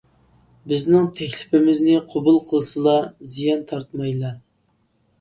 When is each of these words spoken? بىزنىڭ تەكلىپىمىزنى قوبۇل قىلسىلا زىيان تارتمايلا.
بىزنىڭ 0.71 1.05
تەكلىپىمىزنى 1.19 1.99
قوبۇل 2.13 2.41
قىلسىلا 2.49 2.99
زىيان 3.37 3.65
تارتمايلا. 3.73 4.39